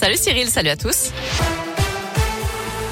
Salut 0.00 0.16
Cyril, 0.16 0.48
salut 0.48 0.68
à 0.68 0.76
tous. 0.76 1.10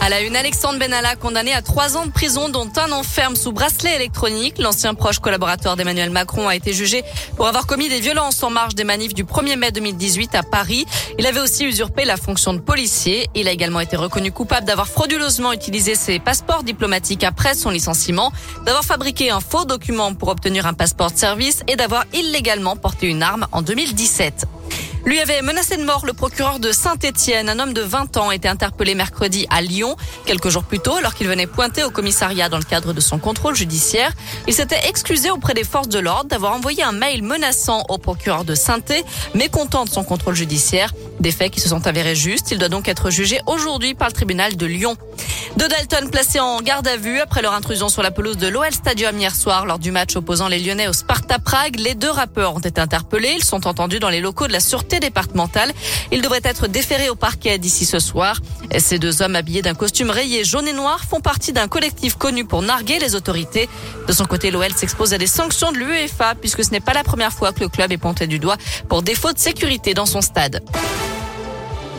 À 0.00 0.08
la 0.08 0.20
une, 0.22 0.34
Alexandre 0.34 0.78
Benalla 0.80 1.14
condamné 1.14 1.52
à 1.52 1.62
trois 1.62 1.96
ans 1.96 2.04
de 2.04 2.10
prison, 2.10 2.48
dont 2.48 2.68
un 2.76 2.90
enferme 2.90 3.36
sous 3.36 3.52
bracelet 3.52 3.94
électronique. 3.94 4.58
L'ancien 4.58 4.94
proche 4.94 5.20
collaborateur 5.20 5.76
d'Emmanuel 5.76 6.10
Macron 6.10 6.48
a 6.48 6.56
été 6.56 6.72
jugé 6.72 7.04
pour 7.36 7.46
avoir 7.46 7.66
commis 7.68 7.88
des 7.88 8.00
violences 8.00 8.42
en 8.42 8.50
marge 8.50 8.74
des 8.74 8.82
manifs 8.82 9.14
du 9.14 9.22
1er 9.22 9.56
mai 9.56 9.70
2018 9.70 10.34
à 10.34 10.42
Paris. 10.42 10.84
Il 11.18 11.26
avait 11.26 11.40
aussi 11.40 11.64
usurpé 11.64 12.04
la 12.04 12.16
fonction 12.16 12.54
de 12.54 12.58
policier. 12.58 13.28
Il 13.36 13.46
a 13.46 13.52
également 13.52 13.80
été 13.80 13.96
reconnu 13.96 14.32
coupable 14.32 14.66
d'avoir 14.66 14.88
frauduleusement 14.88 15.52
utilisé 15.52 15.94
ses 15.94 16.18
passeports 16.18 16.64
diplomatiques 16.64 17.22
après 17.22 17.54
son 17.54 17.70
licenciement, 17.70 18.32
d'avoir 18.64 18.84
fabriqué 18.84 19.30
un 19.30 19.40
faux 19.40 19.64
document 19.64 20.12
pour 20.14 20.28
obtenir 20.28 20.66
un 20.66 20.74
passeport 20.74 21.12
de 21.12 21.18
service 21.18 21.62
et 21.68 21.76
d'avoir 21.76 22.04
illégalement 22.12 22.74
porté 22.74 23.06
une 23.06 23.22
arme 23.22 23.46
en 23.52 23.62
2017. 23.62 24.46
Lui 25.06 25.20
avait 25.20 25.40
menacé 25.40 25.76
de 25.76 25.84
mort 25.84 26.04
le 26.04 26.14
procureur 26.14 26.58
de 26.58 26.72
Saint-Étienne. 26.72 27.48
Un 27.48 27.60
homme 27.60 27.72
de 27.72 27.80
20 27.80 28.16
ans 28.16 28.32
était 28.32 28.48
interpellé 28.48 28.96
mercredi 28.96 29.46
à 29.50 29.62
Lyon, 29.62 29.94
quelques 30.24 30.48
jours 30.48 30.64
plus 30.64 30.80
tôt, 30.80 30.96
alors 30.96 31.14
qu'il 31.14 31.28
venait 31.28 31.46
pointer 31.46 31.84
au 31.84 31.90
commissariat 31.90 32.48
dans 32.48 32.58
le 32.58 32.64
cadre 32.64 32.92
de 32.92 33.00
son 33.00 33.18
contrôle 33.18 33.54
judiciaire. 33.54 34.12
Il 34.48 34.52
s'était 34.52 34.88
excusé 34.88 35.30
auprès 35.30 35.54
des 35.54 35.62
forces 35.62 35.88
de 35.88 36.00
l'ordre 36.00 36.28
d'avoir 36.28 36.54
envoyé 36.54 36.82
un 36.82 36.90
mail 36.90 37.22
menaçant 37.22 37.84
au 37.88 37.98
procureur 37.98 38.44
de 38.44 38.56
Saint-Étienne, 38.56 39.04
mécontent 39.34 39.84
de 39.84 39.90
son 39.90 40.02
contrôle 40.02 40.34
judiciaire. 40.34 40.92
Des 41.20 41.30
faits 41.30 41.52
qui 41.52 41.60
se 41.60 41.68
sont 41.68 41.86
avérés 41.86 42.16
justes. 42.16 42.50
Il 42.50 42.58
doit 42.58 42.68
donc 42.68 42.88
être 42.88 43.08
jugé 43.08 43.38
aujourd'hui 43.46 43.94
par 43.94 44.08
le 44.08 44.12
tribunal 44.12 44.56
de 44.56 44.66
Lyon. 44.66 44.96
Deux 45.54 45.68
Dalton 45.68 46.10
placés 46.10 46.40
en 46.40 46.60
garde 46.60 46.86
à 46.88 46.96
vue 46.96 47.20
après 47.20 47.40
leur 47.40 47.54
intrusion 47.54 47.88
sur 47.88 48.02
la 48.02 48.10
pelouse 48.10 48.36
de 48.36 48.48
l'OL 48.48 48.72
Stadium 48.72 49.16
hier 49.16 49.34
soir 49.34 49.64
lors 49.64 49.78
du 49.78 49.90
match 49.90 50.16
opposant 50.16 50.48
les 50.48 50.58
Lyonnais 50.58 50.88
au 50.88 50.92
Sparta 50.92 51.38
Prague. 51.38 51.78
Les 51.78 51.94
deux 51.94 52.10
rappeurs 52.10 52.54
ont 52.54 52.60
été 52.60 52.80
interpellés. 52.80 53.34
Ils 53.36 53.44
sont 53.44 53.66
entendus 53.66 53.98
dans 53.98 54.10
les 54.10 54.20
locaux 54.20 54.48
de 54.48 54.52
la 54.52 54.60
Sûreté 54.60 55.00
départementale. 55.00 55.72
Ils 56.12 56.20
devraient 56.20 56.40
être 56.42 56.66
déférés 56.66 57.08
au 57.08 57.14
parquet 57.14 57.58
d'ici 57.58 57.86
ce 57.86 58.00
soir. 58.00 58.40
Ces 58.78 58.98
deux 58.98 59.22
hommes 59.22 59.36
habillés 59.36 59.62
d'un 59.62 59.74
costume 59.74 60.10
rayé 60.10 60.44
jaune 60.44 60.68
et 60.68 60.72
noir 60.72 61.04
font 61.08 61.20
partie 61.20 61.52
d'un 61.52 61.68
collectif 61.68 62.16
connu 62.16 62.44
pour 62.44 62.60
narguer 62.62 62.98
les 62.98 63.14
autorités. 63.14 63.68
De 64.08 64.12
son 64.12 64.26
côté, 64.26 64.50
l'OL 64.50 64.72
s'expose 64.72 65.14
à 65.14 65.18
des 65.18 65.26
sanctions 65.26 65.72
de 65.72 65.78
l'UEFA 65.78 66.34
puisque 66.34 66.64
ce 66.64 66.70
n'est 66.70 66.80
pas 66.80 66.92
la 66.92 67.04
première 67.04 67.32
fois 67.32 67.52
que 67.52 67.60
le 67.60 67.68
club 67.68 67.92
est 67.92 67.98
pointé 67.98 68.26
du 68.26 68.38
doigt 68.38 68.56
pour 68.88 69.02
défaut 69.02 69.32
de 69.32 69.38
sécurité 69.38 69.94
dans 69.94 70.06
son 70.06 70.20
stade. 70.20 70.62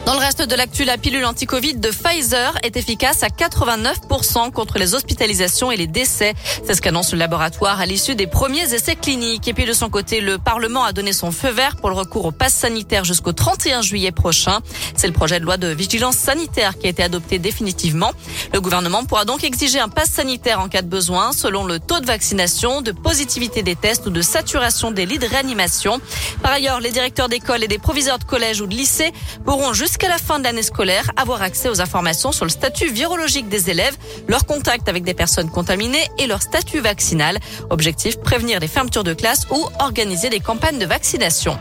Dans 0.08 0.14
le 0.14 0.20
reste 0.20 0.42
de 0.42 0.56
l'actu, 0.56 0.86
la 0.86 0.98
pilule 0.98 1.26
anti-Covid 1.26 1.80
de 1.80 1.90
Pfizer 1.90 2.58
est 2.64 2.78
efficace 2.78 3.24
à 3.24 3.28
89% 3.28 4.54
contre 4.54 4.78
les 4.78 4.96
hospitalisations 4.96 5.70
et 5.70 5.76
les 5.76 5.86
décès. 5.86 6.34
C'est 6.66 6.76
ce 6.76 6.82
qu'annonce 6.82 7.12
le 7.12 7.20
laboratoire 7.20 7.82
à 7.82 7.86
l'issue 7.86 8.16
des 8.16 8.26
premiers 8.26 8.74
essais 8.74 8.96
cliniques. 8.96 9.50
Et 9.50 9.54
puis 9.54 9.66
de 9.66 9.74
son 9.74 9.90
côté, 9.90 10.22
le 10.22 10.38
Parlement 10.38 10.86
a 10.86 10.94
donné 10.94 11.12
son 11.12 11.34
feu 11.34 11.50
vert 11.50 11.76
pour 11.76 11.90
le 11.90 11.96
recours 11.98 12.24
au 12.24 12.32
pass 12.32 12.54
sanitaire 12.54 13.04
jusqu'au 13.04 13.34
31 13.34 13.82
juillet 13.82 14.14
prochain. 14.14 14.62
C'est 14.96 15.08
le 15.08 15.14
projet 15.14 15.42
de 15.42 15.44
loi 15.44 15.58
de 15.58 15.68
vigilance 15.68 16.16
sanitaire 16.16 16.78
qui 16.78 16.88
a 16.88 16.90
été 16.90 17.04
adopté 17.04 17.38
définitivement. 17.38 18.14
Le 18.54 18.62
gouvernement 18.62 19.04
pourra 19.04 19.26
donc 19.26 19.44
exiger 19.44 19.82
un 19.82 19.90
pass 19.90 20.10
sanitaire 20.10 20.62
en 20.62 20.70
cas 20.70 20.84
de 20.84 20.88
besoin 20.88 21.34
selon 21.34 21.66
le 21.66 21.82
taux 21.82 22.00
de 22.00 22.06
vaccination, 22.06 22.82
de 22.82 22.94
positivité 22.94 23.62
des 23.62 23.76
tests 23.76 24.08
ou 24.08 24.10
de 24.10 24.22
saturation 24.22 24.92
des 24.92 25.06
lits 25.06 25.20
de 25.20 25.28
réanimation. 25.28 26.00
Par 26.42 26.54
ailleurs, 26.54 26.80
les 26.80 26.92
directeurs 26.92 27.28
d'école 27.28 27.62
et 27.62 27.68
des 27.68 27.78
proviseurs 27.78 28.20
de 28.20 28.24
collège 28.24 28.62
ou 28.62 28.68
de 28.68 28.74
lycée 28.74 29.12
pourront 29.44 29.74
jusqu'à 29.74 29.97
jusqu'à 29.98 30.14
la 30.14 30.20
fin 30.20 30.38
de 30.38 30.44
l'année 30.44 30.62
scolaire 30.62 31.10
avoir 31.16 31.42
accès 31.42 31.70
aux 31.70 31.82
informations 31.82 32.32
sur 32.32 32.46
le 32.46 32.52
statut 32.52 32.92
virologique 32.92 33.50
des 33.50 33.72
élèves, 33.72 33.98
leur 34.28 34.46
contact 34.46 34.88
avec 34.90 35.04
des 35.04 35.16
personnes 35.16 35.50
contaminées 35.50 36.08
et 36.20 36.28
leur 36.28 36.44
statut 36.44 36.82
vaccinal. 36.82 37.40
Objectif, 37.72 38.20
prévenir 38.20 38.60
les 38.60 38.68
fermetures 38.68 39.04
de 39.04 39.16
classe 39.16 39.48
ou 39.50 39.68
organiser 39.80 40.30
des 40.30 40.40
campagnes 40.40 40.78
de 40.78 40.86
vaccination. 40.86 41.60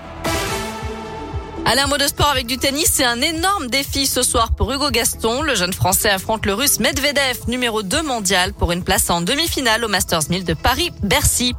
Allez, 1.65 1.81
un 1.81 1.87
mot 1.87 1.97
de 1.97 2.07
sport 2.07 2.29
avec 2.29 2.47
du 2.47 2.59
tennis. 2.59 2.91
C'est 2.93 3.07
un 3.07 3.23
énorme 3.23 3.69
défi 3.69 4.07
ce 4.07 4.23
soir 4.23 4.53
pour 4.53 4.71
Hugo 4.71 4.91
Gaston. 4.91 5.41
Le 5.41 5.55
jeune 5.55 5.73
Français 5.73 6.11
affronte 6.11 6.45
le 6.45 6.53
Russe 6.53 6.79
Medvedev, 6.79 7.39
numéro 7.49 7.83
2 7.83 8.03
mondial, 8.03 8.53
pour 8.53 8.71
une 8.71 8.85
place 8.85 9.09
en 9.09 9.23
demi-finale 9.23 9.83
au 9.83 9.89
Masters 9.89 10.29
1000 10.29 10.45
de 10.45 10.53
Paris-Bercy. 10.53 11.55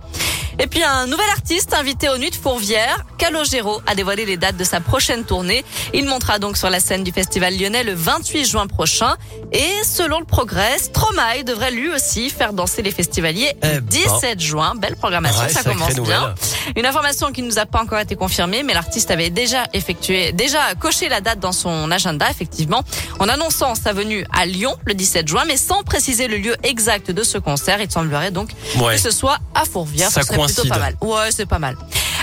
Et 0.59 0.67
puis 0.67 0.83
un 0.83 1.05
nouvel 1.05 1.29
artiste 1.29 1.73
invité 1.73 2.09
aux 2.09 2.17
Nuits 2.17 2.31
de 2.31 2.35
Fourvière, 2.35 3.05
Calogero, 3.17 3.81
a 3.85 3.95
dévoilé 3.95 4.25
les 4.25 4.37
dates 4.37 4.57
de 4.57 4.63
sa 4.63 4.79
prochaine 4.79 5.23
tournée. 5.23 5.63
Il 5.93 6.05
montera 6.05 6.39
donc 6.39 6.57
sur 6.57 6.69
la 6.69 6.79
scène 6.79 7.03
du 7.03 7.11
Festival 7.11 7.57
lyonnais 7.57 7.83
le 7.83 7.93
28 7.93 8.45
juin 8.45 8.67
prochain. 8.67 9.15
Et 9.51 9.71
selon 9.83 10.19
le 10.19 10.25
progrès, 10.25 10.77
Stromae 10.79 11.43
devrait 11.45 11.71
lui 11.71 11.89
aussi 11.89 12.29
faire 12.29 12.53
danser 12.53 12.81
les 12.81 12.91
festivaliers 12.91 13.53
le 13.63 13.81
17 13.81 14.39
juin. 14.39 14.73
Belle 14.75 14.95
programmation, 14.95 15.47
ça 15.49 15.63
commence 15.63 15.95
bien. 15.95 16.33
Une 16.75 16.85
information 16.85 17.31
qui 17.31 17.41
ne 17.41 17.47
nous 17.47 17.59
a 17.59 17.65
pas 17.65 17.81
encore 17.81 17.99
été 17.99 18.15
confirmée, 18.15 18.63
mais 18.63 18.73
l'artiste 18.73 19.11
avait 19.11 19.29
déjà 19.29 19.65
effectué, 19.73 20.31
déjà 20.31 20.75
coché 20.79 21.09
la 21.09 21.21
date 21.21 21.39
dans 21.39 21.51
son 21.51 21.89
agenda, 21.91 22.29
effectivement, 22.29 22.83
en 23.19 23.29
annonçant 23.29 23.75
sa 23.75 23.93
venue 23.93 24.25
à 24.33 24.45
Lyon 24.45 24.75
le 24.85 24.93
17 24.93 25.27
juin, 25.27 25.43
mais 25.47 25.57
sans 25.57 25.83
préciser 25.83 26.27
le 26.27 26.37
lieu 26.37 26.55
exact 26.63 27.11
de 27.11 27.23
ce 27.23 27.37
concert. 27.37 27.79
Il 27.81 27.91
semblerait 27.91 28.31
donc 28.31 28.49
que 28.49 28.97
ce 28.97 29.11
soit 29.11 29.37
à 29.53 29.65
Fourvière. 29.65 30.11
Ça 30.11 30.23
plutôt 30.27 30.67
pas 30.67 30.79
mal. 30.79 30.95
Ouais, 31.01 31.31
c'est 31.31 31.45
pas 31.45 31.59
mal. 31.59 31.75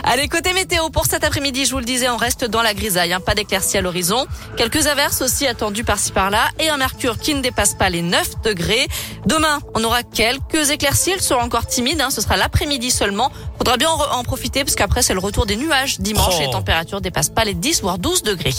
Allez, 0.07 0.29
côté 0.29 0.53
météo, 0.53 0.91
pour 0.91 1.07
cet 1.07 1.25
après-midi, 1.25 1.65
je 1.65 1.73
vous 1.73 1.79
le 1.79 1.85
disais, 1.85 2.11
on 2.11 2.19
reste 2.19 2.45
dans 2.45 2.61
la 2.61 2.75
grisaille. 2.75 3.15
Hein, 3.15 3.21
pas 3.21 3.35
d'éclaircies 3.35 3.79
à 3.79 3.81
l'horizon. 3.81 4.27
Quelques 4.57 4.87
averses 4.87 5.23
aussi 5.23 5.47
attendues 5.47 5.85
par-ci 5.85 6.13
par-là. 6.13 6.49
Et 6.59 6.69
un 6.69 6.77
mercure 6.77 7.19
qui 7.19 7.35
ne 7.35 7.41
dépasse 7.41 7.75
pas 7.75 7.89
les 7.89 8.03
9 8.03 8.43
degrés. 8.43 8.87
Demain, 9.25 9.61
on 9.75 9.83
aura 9.83 10.03
quelques 10.03 10.71
éclaircies. 10.71 11.13
Elles 11.13 11.23
seront 11.23 11.41
encore 11.41 11.67
timides. 11.67 12.03
Hein, 12.03 12.11
ce 12.11 12.21
sera 12.21 12.37
l'après-midi 12.37 12.91
seulement. 12.91 13.33
Faudra 13.57 13.79
bien 13.79 13.89
en, 13.89 14.25
profiter 14.25 14.63
parce 14.63 14.75
qu'après, 14.75 15.01
c'est 15.01 15.15
le 15.15 15.21
retour 15.21 15.47
des 15.47 15.57
nuages 15.57 16.01
dimanche. 16.01 16.37
Et 16.37 16.41
les 16.41 16.47
oh. 16.49 16.53
températures 16.53 17.01
dépassent 17.01 17.31
pas 17.31 17.45
les 17.45 17.55
10 17.55 17.81
voire 17.81 17.99
12 17.99 18.23
degrés. 18.25 18.55